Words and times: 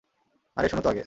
আরে 0.57 0.67
শুনো 0.67 0.81
তো 0.81 0.89
আগে। 0.89 0.99